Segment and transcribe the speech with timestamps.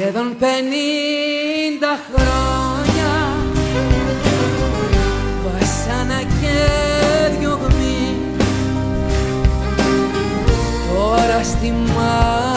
[0.00, 3.12] Σχεδόν πενήντα χρόνια
[5.44, 6.56] Βασάνα και
[7.38, 8.16] διωγμή
[10.94, 12.47] Τώρα στη μαύρη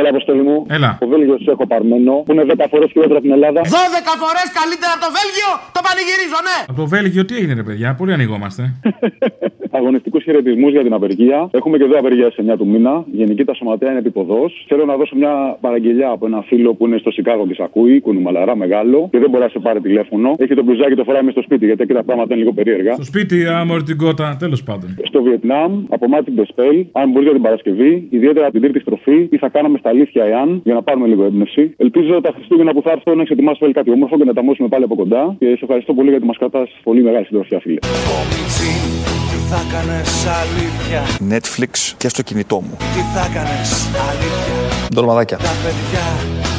[0.00, 0.56] Έλα, αποστολή μου.
[0.76, 0.90] Έλα.
[1.00, 3.60] Το Βέλγιος σου έχω παρμένο, που είναι 10 φορές χειρότερο από την Ελλάδα.
[3.60, 5.50] 12 φορές καλύτερα από το Βέλγιο!
[5.76, 6.58] Το πανηγυρίζω, ναι!
[6.70, 8.62] Από το Βέλγιο τι έγινε, ρε παιδιά, πολύ ανοιγόμαστε.
[9.78, 11.48] Αγωνιστικούς χαιρετισμού για την απεργία.
[11.58, 13.04] Έχουμε και εδώ απεργία σε 9 του μήνα.
[13.20, 14.38] Γενική τα σωματεία είναι επίποδο.
[14.68, 18.56] Θέλω να δώσω μια παραγγελιά από ένα φίλο που είναι στο Σικάγο και ακούει, κουνουμαλαρά
[18.56, 20.34] μεγάλο, και δεν μπορεί να σε πάρει τηλέφωνο.
[20.38, 22.92] Έχει το μπλουζάκι το φοράμε στο σπίτι, γιατί εκεί τα πράγματα είναι λίγο περίεργα.
[22.92, 24.96] Στο σπίτι, άμορφη την κότα, τέλος πάντων.
[25.04, 29.36] Στο Βιετνάμ, από Μάτι Μπεσπέλ, αν μπορείς για την Παρασκευή, ιδιαίτερα την τρίτη στροφή, τι
[29.38, 31.74] θα κάναμε στα αλήθεια εάν, για να πάρουμε λίγο έμπνευση.
[31.76, 34.84] Ελπίζω τα Χριστούγεννα που θα έρθουν να εξετοιμάσω κάτι όμορφο και να τα μόσουμε πάλι
[34.84, 35.22] από κοντά.
[35.38, 37.78] Και σε ευχαριστώ πολύ γιατί μας κρατάς πολύ μεγάλη συντροφιά, φίλε.
[38.08, 38.72] Κομιτσί,
[39.30, 41.00] τι θα κάνεις αλήθεια;
[41.32, 42.74] Netflix και στο κινητό μου.
[42.94, 43.70] Τι θα κάνεις
[44.08, 44.56] αλήθεια;
[44.94, 45.36] Ντολμαδάκια.
[45.36, 46.06] Τα παιδιά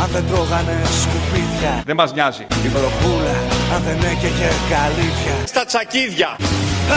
[0.03, 2.45] αν δεν τρώγανε σκουπίδια Δεν μας νοιάζει.
[2.65, 3.35] Η βροχούλα
[3.73, 6.29] αν δεν έκαιγε καλύβια Στα τσακίδια.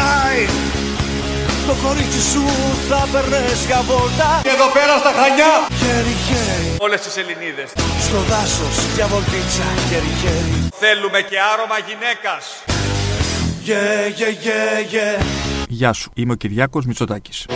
[0.08, 0.42] Άι,
[0.94, 0.94] το
[1.86, 2.42] κορίτσι σου
[2.88, 5.52] θα περνες για βόλτα Και εδώ πέρα στα Χανιά.
[5.80, 7.68] Χέρι χέρι Όλες τις Ελληνίδες.
[8.06, 12.44] στο δάσος για βολτίτσα Χέρι χέρι Θέλουμε και άρωμα γυναίκας.
[13.70, 15.22] Yeah, yeah, yeah, yeah
[15.68, 16.10] Γεια σου.
[16.14, 17.46] Είμαι ο Κυριάκος Μητσοτάκης.
[17.48, 17.52] Yeah,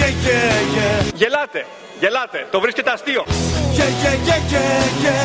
[0.00, 1.66] yeah, yeah, yeah Γελάτε.
[2.00, 2.46] Γελάτε.
[2.50, 3.24] Το βρίσκεται αστείο.
[3.26, 5.24] Yeah, yeah, yeah, yeah, yeah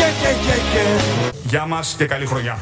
[0.00, 2.58] Yeah, yeah, yeah, yeah Γεια μας και καλή χρονιά.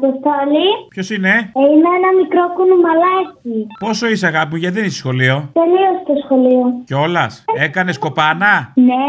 [0.00, 3.56] Αποστόλη, ποιος είναι, ε, είμαι ένα μικρό κουνουμαλάκι.
[3.84, 6.64] πόσο είσαι αγάπη μου, γιατί δεν είσαι σχολείο; Τελείωσε το σχολείο.
[6.88, 7.32] Κιόλας,
[7.66, 8.54] έκανες κοπάνα;
[8.88, 9.06] Ναι,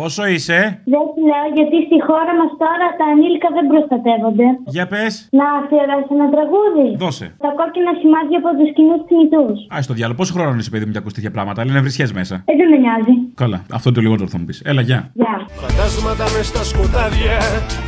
[0.00, 0.58] Πόσο είσαι,
[0.92, 4.46] δεν σου λέω γιατί στη χώρα μας τώρα τα ανήλικα δεν προστατεύονται.
[4.76, 5.12] για πες.
[5.40, 6.86] Να αφιερώσει ένα τραγούδι.
[7.04, 7.26] Δώσε.
[7.44, 9.56] Τα κόκκινα σημάδια από τους κοινούς θνητούς.
[9.74, 12.34] Α το διάλογο, πόσο χρόνο είσαι, παιδί μου, για ακούς τέτοια πράγματα; Λένε βρισιές μέσα.
[12.50, 13.14] Ε, δεν με νοιάζει.
[13.42, 14.58] Καλά, αυτό είναι το λιγότερο θα μου πεις.
[14.70, 15.00] Έλα, γεια.
[15.20, 15.34] Γεια.
[15.62, 17.36] Φαντάσματα μες στα σκοτάδια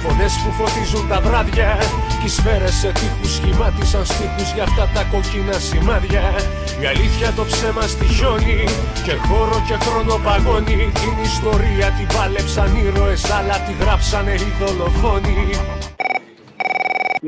[0.04, 1.68] Φωνές που φωτίζουν τα βράδια
[2.20, 6.24] Κι οι σφαίρες σε τείχους σχημάτισαν στίχους Για αυτά τα κοκκίνα σημάδια
[6.82, 8.58] Η αλήθεια το ψέμα στη χιόνι
[9.06, 15.38] Και χώρο και χρόνο παγώνει Την ιστορία την πάλεψαν ήρωες Αλλά τη γράψανε οι δολοφόνοι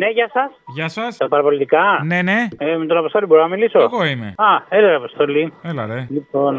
[0.00, 0.50] Ναι, γεια σας.
[0.76, 1.16] Γεια σας.
[1.16, 1.82] Τα παραπολιτικά.
[2.04, 4.28] Ναι, ναι, Ε, με τον Αποστόλη μπορώ να μιλήσω; εγώ είμαι.
[4.36, 5.52] Α, έλα, ρε, Αποστόλη.
[5.62, 6.06] Έλα, ρε.
[6.10, 6.54] Λοιπόν,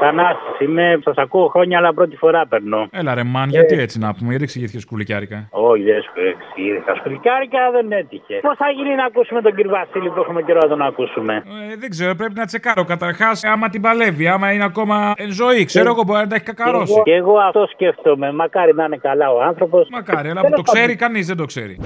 [0.00, 2.88] Θανάσης, είμαι, σας ακούω χρόνια, αλλά πρώτη φορά περνώ.
[2.90, 6.94] Έλα, ρε, μαν, γιατί έτσι να πούμε, γιατί εξηγήθηκε σκουλικιάρικα; Όχι, δεν σου εξήγησα.
[7.00, 8.38] Σκουλικάρικα δεν έτυχε.
[8.42, 11.76] Πώς θα γίνει να ακούσουμε τον κύριο Βασίλη που έχουμε καιρό να τον ακούσουμε; Ε,
[11.76, 15.64] δεν ξέρω, πρέπει να τσεκάρω καταρχάς άμα την παλεύει, άμα είναι ακόμα εν ζωή.
[15.64, 17.02] Ξέρω εγώ μπορεί να τα έχει κακαρώσει.
[17.04, 18.32] Και εγώ αυτό σκέφτομαι.
[18.32, 19.88] Μακάρι να είναι καλά ο άνθρωπος.
[19.90, 21.76] Μακάρι, αλλά που το ξέρει, κανείς δεν το ξέρει.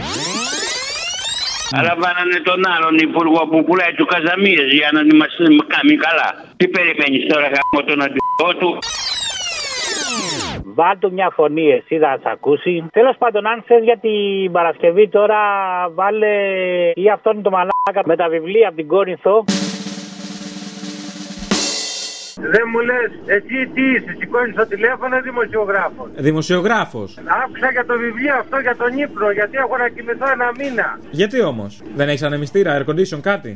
[1.78, 5.34] Αλλά βάλανε τον άλλον υπουργό που πουλάει τους καζαμίες για να μας
[5.74, 6.28] κάνει καλά.
[6.56, 8.78] Τι περιμένεις τώρα γάμο τον αντιπρό του;
[10.74, 12.86] Βάλ του μια φωνή, εσύ θα σε ακούσει.
[12.92, 15.40] Τέλος πάντων, αν θες για την Παρασκευή τώρα,
[15.94, 16.34] βάλε
[16.94, 19.44] ή αυτόν το μαλάκα με τα βιβλία από την Κόρινθο.
[22.54, 26.08] Δεν μου λες, εσύ τι είσαι, σηκώνεις το τηλέφωνο δημοσιογράφος.
[26.28, 27.10] Δημοσιογράφος.
[27.42, 30.88] Άκουσα για το βιβλίο αυτό για τον ύπνο, γιατί έχω να κοιμηθώ ένα μήνα.
[31.10, 33.50] Γιατί όμως, δεν έχεις ανεμιστήρα, air condition, κάτι;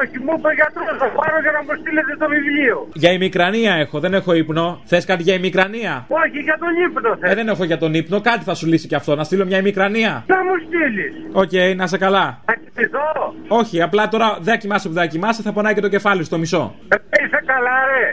[0.00, 2.76] Όχι, μου είπε ο γιατρός, θα πάρω για να μου στείλετε το βιβλίο.
[3.02, 4.66] Για ημικρανία έχω, δεν έχω ύπνο.
[4.84, 5.92] Θες κάτι για ημικρανία;
[6.22, 7.34] Όχι, για τον ύπνο Ε, θέλω.
[7.34, 9.14] δεν έχω για τον ύπνο, κάτι θα σου λύσει και αυτό.
[9.14, 10.24] Να στείλω μια ημικρανία.
[10.26, 11.12] Να μου στείλεις.
[11.32, 12.40] Οκ, να 'σαι καλά.
[12.44, 13.34] Θα κοιμηθώ.
[13.48, 16.74] Όχι, απλά τώρα δεν κοιμάσαι που δεν κοιμάσαι, θα πονάει και το κεφάλι στο μισό.
[16.88, 17.21] Ε, είσαι
[17.52, 18.06] καλά, ρε.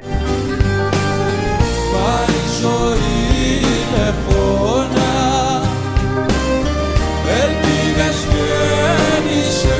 [1.93, 2.09] Μα
[2.39, 3.17] η ζωή
[3.63, 5.11] είναι φώνα
[7.41, 9.77] Ελπίδες γέννησε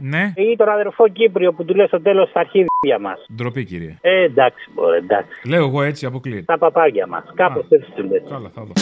[0.00, 3.26] Ναι, Ή τον αδερφό Κύπριο που του λέει στο τέλος τα αρχίδια μας.
[3.36, 3.96] ντροπή κύριε.
[4.00, 5.48] Ε, εντάξει, μπορεί, εντάξει.
[5.48, 6.42] Λέω εγώ έτσι, αποκλείεται.
[6.42, 7.24] Τα παπάρια μας.
[7.34, 7.66] Κάπως Α.
[7.70, 8.18] έτσι του λε.
[8.28, 8.72] Καλά, θα δω.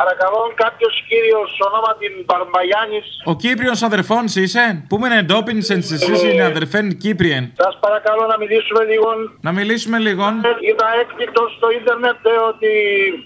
[0.00, 3.00] Παρακαλώ κάποιος κύριος ονόματι Μπαρμπαγιάννη.
[3.30, 4.64] Ο Κύπριος αδερφόν είσαι.
[4.90, 7.44] Πού με εντόπινσεν εσύ είναι αδερφέν Κύπριεν.
[7.64, 9.08] Σας παρακαλώ να μιλήσουμε λίγο.
[9.46, 10.24] Να μιλήσουμε λίγο.
[10.68, 12.72] Είδα έκπληκτο στο ίντερνετ ε, ότι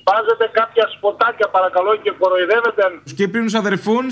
[0.09, 2.83] βάζετε κάποια σποτάκια παρακαλώ και κοροϊδεύετε.
[3.07, 4.05] Τους Κύπριους αδερφούν.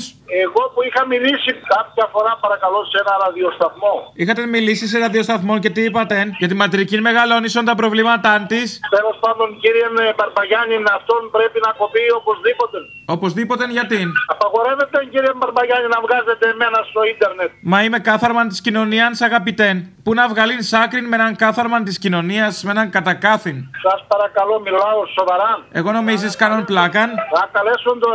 [0.45, 3.95] Εγώ που είχα μιλήσει κάποια φορά παρακαλώ σε ένα ραδιοσταθμό.
[4.23, 6.17] Είχατε μιλήσει σε ραδιοσταθμό και τι είπατε.
[6.41, 8.67] Για τη ματρική μεγαλώνησον τα προβλήματά της.
[8.97, 12.49] Τέλος πάντων, κύριε ε, Μπαρμπαγιάννη, αυτόν πρέπει να κοπεί οπωσδήποτε.
[12.51, 12.89] Ripoton.
[13.17, 14.01] Οπωσδήποτε γιατί.
[14.35, 17.51] Απαγορεύεται, κύριε Μπαρμπαγιάννη, να βγάζετε εμένα στο ίντερνετ.
[17.73, 19.77] Μα είμαι κάθαρμαν της κοινωνίας, αγαπητέν.
[20.05, 20.55] Πού να βγάλει
[20.85, 23.57] άκρη με έναν κάθαρμαν της κοινωνίας, με έναν κατακάθιν.
[23.87, 25.51] Σας παρακαλώ, μιλάω σοβαρά.
[25.79, 27.09] Εγώ νομίζεις κάνουν πλάκαν;
[27.39, 28.15] Να καλέσουν τον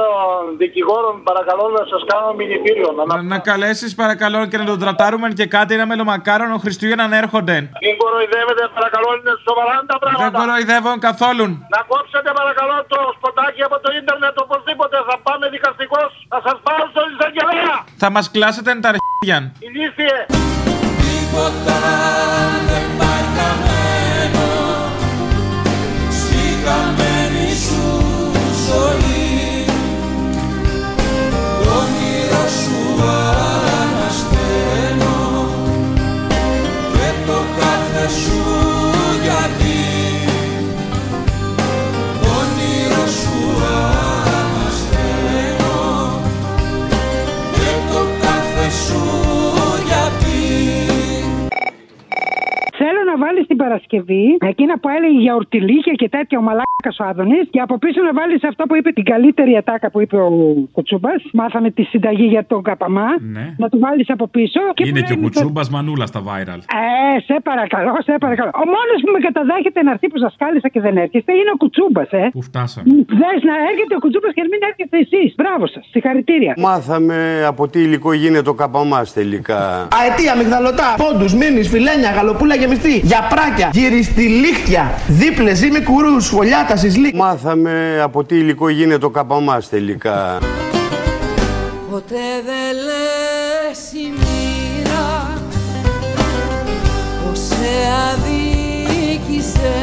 [0.62, 2.90] δικηγόρο, παρακαλώ, να σας κάνω μηνυτήριο.
[2.98, 7.56] Να, να καλέσεις, παρακαλώ, και να τον τρατάρουμε και κάτι ένα μελομακάρονο Χριστούγεννα να έρχονται.
[7.86, 10.24] Μην κοροϊδεύετε, παρακαλώ, είναι σοβαρά τα πράγματα.
[10.24, 11.46] Δεν κοροϊδεύω καθόλου.
[11.76, 14.85] Να κόψετε, παρακαλώ, το σποτάκι από το ίντερνετ οπωσδήποτε.
[15.10, 16.12] Θα πάμε δικαστικός.
[16.32, 17.76] Θα σας πάω στο εισαγγελέα.
[17.98, 19.38] Θα μας κλάσετε τα αρχίδια.
[19.60, 20.18] Ηλίθιε.
[21.04, 21.80] Τίποτα
[22.70, 24.48] δεν πάει χαμένο
[26.20, 27.84] Στη χαμένη σου
[28.68, 29.15] ζωή
[53.66, 58.00] Παρασκευή εκείνα που έλεγε για ορτιλίκια και τέτοια ο μαλάκας ο Άδωνης και από πίσω
[58.08, 60.30] να βάλεις αυτό που είπε την καλύτερη ατάκα που είπε ο
[60.76, 61.20] Κουτσούμπας.
[61.40, 63.10] Μάθαμε τη συνταγή για τον Καπαμά.
[63.36, 63.46] Ναι.
[63.58, 64.62] Να του βάλεις από πίσω.
[64.76, 66.60] Είναι που και ο λέει, κουτσούμπας μανούλας στα viral.
[66.84, 68.50] Ε, σε παρακαλώ, σε παρακαλώ.
[68.64, 71.58] Ο μόνος που με καταδέχεται να έρθει που σας κάλεσα και δεν έρχεστε είναι ο
[71.64, 72.30] Κουτσούμπας, ε.
[72.38, 72.86] Πού φτάσαμε.
[73.22, 75.30] Δες να έρχεται ο Κουτσούμπας και να μην έρχεται εσείς.
[75.40, 75.84] Μπράβο σας.
[75.94, 76.54] Συγχαρητήρια.
[76.58, 77.18] Μάθαμε
[77.52, 79.62] από τι υλικό γίνεται ο καπαμάς τελικά.
[80.00, 82.96] Αετία, μυγδαλωτά, πόντους, μήνυ, φιλένια, γαλοπούλα γεμιστή,
[83.72, 87.14] γιαπράκια, γυριστηλίχτια, δίπλε ή μικρού, φωλιάτα, συσλί.
[87.16, 90.38] Μάθαμε από τι υλικό γίνεται ο καπαμάς τελικά.
[91.92, 95.34] Ποτέ δεν λες η μοίρα
[97.24, 97.74] πως σε
[98.12, 99.76] αδίκησε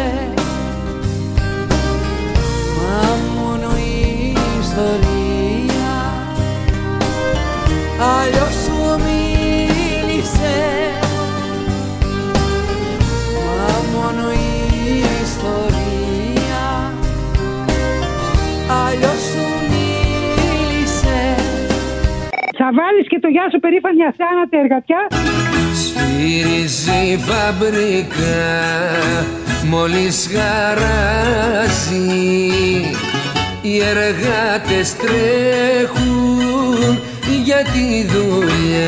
[2.76, 5.94] Μα μόνο η ιστορία
[7.98, 8.61] αλλιώς
[23.42, 25.02] γεια σου περήφανη αθάνατη εργατιά.
[25.80, 28.44] Σφύριζε η φαμπρικά
[29.70, 32.10] μόλις χαράζει
[33.62, 37.00] Οι εργάτες τρέχουν
[37.44, 38.81] για τη δουλειά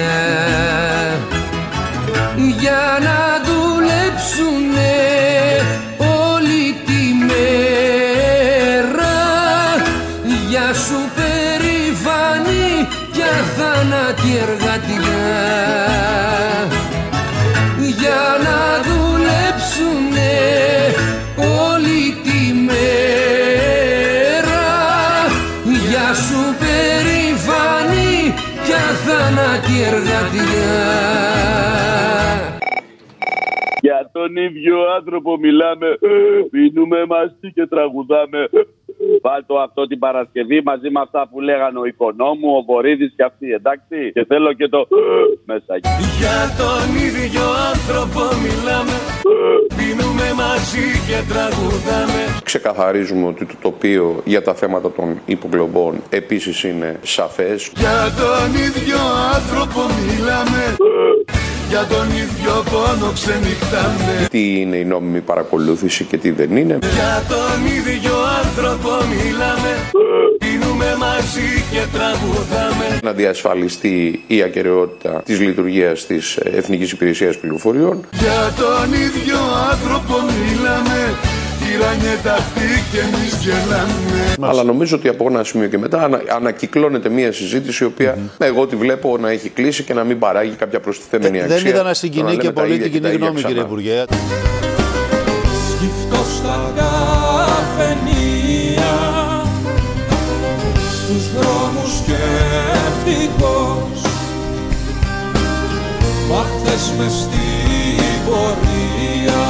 [29.24, 30.74] και αθάνατη εργατιά
[33.80, 35.98] Για τον ίδιο άνθρωπο μιλάμε,
[36.50, 38.48] πίνουμε μαζί και τραγουδάμε.
[39.22, 43.52] Βάλτο αυτό την Παρασκευή μαζί με αυτά που λέγανε ο Οικονόμου, ο Βορύδης και αυτοί,
[43.52, 44.12] εντάξει.
[44.12, 44.88] Και θέλω και το
[45.44, 45.72] μέσα.
[46.20, 48.96] Για τον ίδιο άνθρωπο μιλάμε
[49.76, 56.98] Πίνουμε μαζί και τραγουδάμε Ξεκαθαρίζουμε ότι το τοπίο για τα θέματα των υποκλοπών επίσης είναι
[57.02, 57.72] σαφές.
[57.76, 58.98] Για τον ίδιο
[59.34, 60.62] άνθρωπο μιλάμε
[61.68, 66.78] Για τον ίδιο πόνο ξενυχτάμε Τι είναι η νόμιμη παρακολούθηση και τι δεν είναι.
[66.80, 68.13] Για τον ίδιο
[68.56, 69.90] άνθρωπο μιλάμε
[70.38, 78.00] Πίνουμε μαζί και τραγουδάμε Να διασφαλιστεί η ακαιρεότητα της λειτουργίας της Εθνικής Υπηρεσίας Πληροφοριών.
[78.12, 79.36] Για τον ίδιο
[79.70, 81.14] άνθρωπο μιλάμε
[81.60, 87.08] Τυράνιε αυτή και εμείς γελάμε Αλλά νομίζω ότι από ένα σημείο και μετά ανα, ανακυκλώνεται
[87.08, 90.80] μια συζήτηση η οποία εγώ τη βλέπω να έχει κλείσει και να μην παράγει κάποια
[90.80, 91.56] προστιθέμενη αξία.
[91.56, 93.26] Δεν είδα να Το συγκινεί λέμε και τα πολύ ίδια την και τα κοινή ίδια
[93.26, 93.68] γνώμη, κύριε ξανά.
[93.68, 94.04] Υπουργέ.
[106.28, 109.44] Μα χθες μες στην πορεία.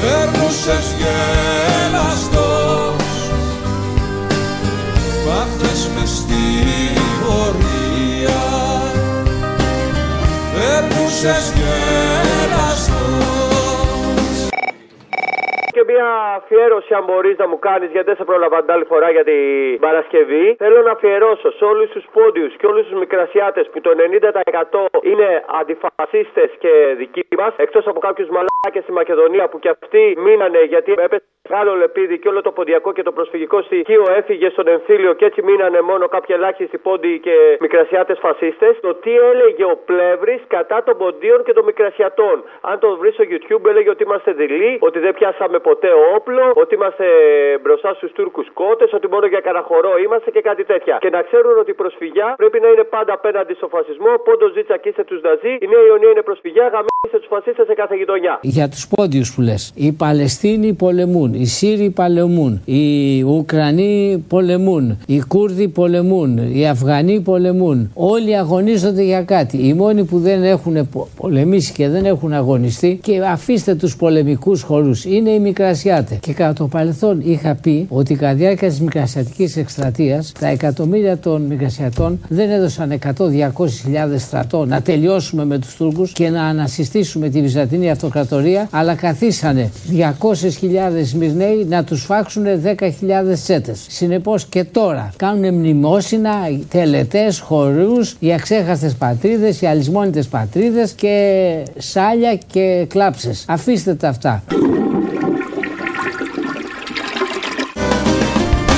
[0.00, 2.42] Περνούσες γελαστός
[5.10, 6.44] Σπάχτες μες στη
[7.24, 8.42] πορεία.
[10.54, 12.27] Περνούσες γελαστός
[15.98, 19.10] Και μια αφιέρωση, αν μπορείς να μου κάνεις, γιατί δεν σε πρόλαβα την άλλη φορά
[19.10, 20.54] για την Παρασκευή.
[20.58, 25.44] Θέλω να αφιερώσω σε όλους τους πόντιους και όλους τους μικρασιάτες που το 90% είναι
[25.60, 30.92] αντιφασίστες και δικοί μας, εκτός από κάποιους μαλάκες στη Μακεδονία που και αυτοί μείνανε γιατί
[30.92, 35.24] έπεσε μεγάλο λεπίδι και όλο το ποντιακό και το προσφυγικό στοιχείο έφυγε στον εμφύλιο και
[35.24, 38.72] έτσι μείνανε μόνο κάποιοι ελάχιστοι πόντιοι και μικρασιάτες φασίστες.
[38.80, 42.36] Το τι έλεγε ο Πλεύρης κατά των ποντίων και των μικρασιατών.
[42.60, 46.74] Αν το βρει στο YouTube, έλεγε ότι είμαστε δειλοί, ότι δεν πιάσαμε ποτέ όπλο, ότι
[46.74, 47.06] είμαστε
[47.62, 50.96] μπροστά στους Τούρκους κότες, ότι μόνο για καραχωρό είμαστε και κάτι τέτοια.
[51.00, 54.12] Και να ξέρουν ότι η προσφυγιά πρέπει να είναι πάντα απέναντι στο φασισμό.
[54.24, 58.38] Πόντο ζήτσακίστε τους Ναζί, η Νέα Ιωνία είναι προσφυγιά, γαμίστε τους φασίστες σε κάθε γειτονιά.
[58.42, 59.72] Για τους πόντιους που λες.
[59.76, 67.90] Οι Παλαιστίνοι πολεμούν, οι Σύριοι πολεμούν, οι Ουκρανοί πολεμούν, οι Κούρδοι πολεμούν, οι Αφγανοί πολεμούν.
[67.94, 69.66] Όλοι αγωνίζονται για κάτι.
[69.66, 74.62] Οι μόνοι που δεν έχουν πο- πολεμήσει και δεν έχουν αγωνιστεί και αφήστε τους πολεμικούς
[74.62, 76.18] χώρου είναι οι Μικρασιάτες.
[76.20, 81.18] Και κατά το παρελθόν είχα πει ότι κατά τη διάρκεια της Μικρασιατικής εκστρατείας τα εκατομμύρια
[81.18, 87.28] των Μικρασιατών δεν έδωσαν 100-200 χιλιάδες στρατό να τελειώσουμε με τους Τούρκους και να ανασυστήσουμε
[87.28, 92.90] τη Βυζαντινή Αυτοκρατορία, αλλά καθίσανε 200.000 Σμυρναίοι να τους φάξουν 10.000
[93.42, 93.86] τσέτες.
[93.88, 96.32] Συνεπώς και τώρα κάνουν μνημόσυνα,
[96.68, 103.44] τελετές, χορούς, οι αξέχαστες πατρίδες, οι αλυσμόνιτε πατρίδες και σάλια και κλάψες.
[103.48, 104.42] Αφήστε τα αυτά.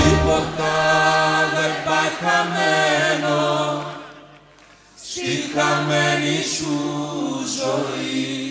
[0.02, 0.72] Τίποτα
[1.54, 3.82] δεν πάει χαμένο
[5.02, 6.74] Στη χαμένη σου
[7.58, 8.49] ζωή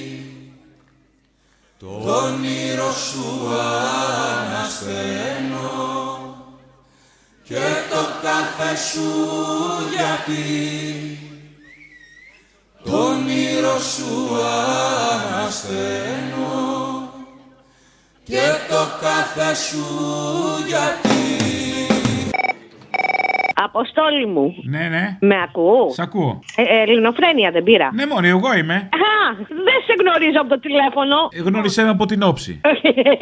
[1.80, 1.88] Το
[2.26, 3.48] όνειρο σου
[4.46, 5.70] ανασταίνω
[7.44, 9.10] Και το κάθε σου
[9.96, 10.44] γιατί
[12.84, 14.36] Το όνειρο σου
[15.24, 16.50] ανασταίνω
[18.24, 19.86] Και το κάθε σου
[20.68, 21.20] γιατί
[23.64, 24.56] Αποστόλη μου.
[24.64, 25.18] Ναι, ναι.
[25.20, 25.90] Με ακούω.
[25.90, 26.40] Σ' ακούω.
[26.56, 27.90] Ε, ε, ελληνοφρένεια δεν πήρα.
[27.94, 28.74] Ναι, μωρή, εγώ είμαι.
[28.74, 29.79] Α, δεν σε
[30.10, 31.16] γνωρίζω από το τηλέφωνο.
[31.38, 32.62] Ε, Γνώρισέ με από την όψη.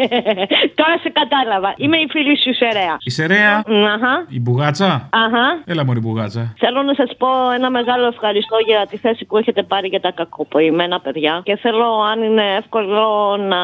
[0.79, 1.73] Τώρα σε κατάλαβα.
[1.77, 2.97] Είμαι η φίλη σου Σερέα.
[3.03, 3.53] Η Σερέα,
[3.93, 4.25] Αχα.
[4.29, 5.45] η Μπουγάτσα; Αχα.
[5.65, 6.53] Έλα, μωρή Μπουγάτσα.
[6.57, 7.27] Θέλω να σας πω
[7.57, 11.41] ένα μεγάλο ευχαριστώ για τη θέση που έχετε πάρει για τα κακοποιημένα παιδιά.
[11.43, 13.59] Και θέλω, αν είναι εύκολο, να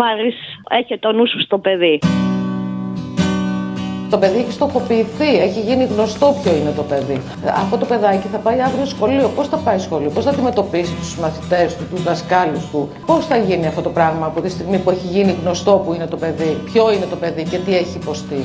[0.00, 0.34] βάλεις.
[0.68, 1.98] Έχει το νου σου στο παιδί.
[4.10, 7.20] Το παιδί έχει στοχοποιηθεί, έχει γίνει γνωστό ποιο είναι το παιδί.
[7.44, 9.28] Αυτό το παιδάκι θα πάει αύριο σχολείο.
[9.28, 13.36] Πώς θα πάει σχολείο, πώς θα αντιμετωπίσει τους μαθητές του, τους δασκάλους του, πώς θα
[13.36, 16.60] γίνει αυτό το πράγμα από τη στιγμή που έχει γίνει γνωστό που είναι το παιδί,
[16.72, 18.44] ποιο είναι το παιδί και τι έχει υποστεί.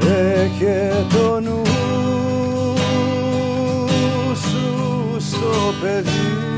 [0.00, 1.62] Έχε το νου
[4.34, 6.51] σου στο παιδί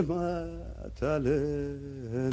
[0.00, 2.28] Ψέματα λένε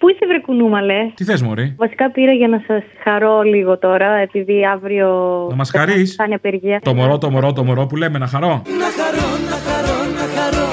[0.00, 4.12] Πού είσαι βρε κουνούμαλε; Τι θες, μωρή; Βασικά πήρα για να σας χαρώ λίγο τώρα,
[4.12, 5.08] επειδή αύριο...
[5.50, 6.80] Να μας χαρείς; Θα είναι απεργία.
[6.82, 8.48] Το μωρό, το μωρό, το μωρό που λέμε να χαρώ.
[8.48, 10.68] Να χαρώ, να χαρώ, να χαρώ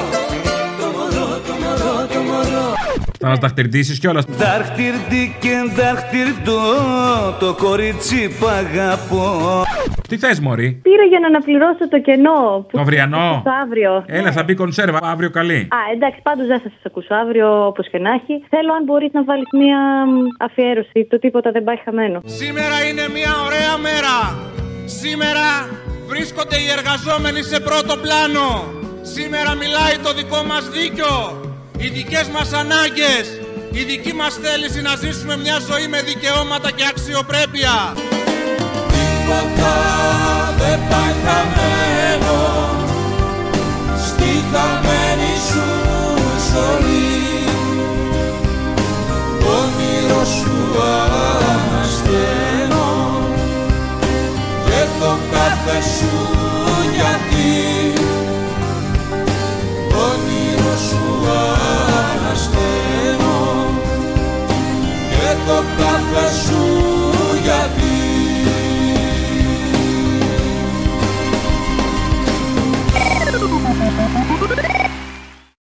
[0.80, 2.74] Το μωρό, το μωρό, το μωρό
[3.20, 4.26] Θα μας ταχτερτήσεις κιόλας.
[4.26, 6.60] Δάχτυρντι και δάχτυρντο
[7.40, 9.64] το κορίτσι που αγαπώ
[10.08, 12.66] Τι θες, μωρή; Πήρα για να αναπληρώσω το κενό.
[12.68, 14.04] Που Το αυριανό; Το αύριο.
[14.08, 15.00] Έλα, θα μπει κονσέρβα.
[15.04, 15.60] Αύριο καλή.
[15.78, 18.44] Α, εντάξει, πάντως δεν θα σας ακούσω αύριο όπως και να έχει.
[18.50, 21.08] Θέλω, αν μπορείς να βάλεις μία μ, αφιέρωση.
[21.10, 22.22] Το τίποτα δεν πάει χαμένο.
[22.26, 24.16] Σήμερα είναι μια ωραία μέρα.
[24.86, 25.46] Σήμερα
[26.12, 28.48] βρίσκονται οι εργαζόμενοι σε πρώτο πλάνο.
[29.16, 31.14] Σήμερα μιλάει το δικό μας δίκιο.
[31.82, 33.26] Οι δικές μας ανάγκες.
[33.80, 37.76] Η δική μας θέληση να ζήσουμε μια ζωή με δικαιώματα και αξιοπρέπεια.
[39.26, 39.76] Τίποτα
[40.58, 42.40] δεν πάει χαμένο
[44.06, 45.68] Στη χαμένη σου
[46.52, 47.48] ζωή.
[49.40, 50.58] Το όνειρο σου
[51.62, 52.88] ανασταίνω
[54.66, 56.45] Και το κάθε σου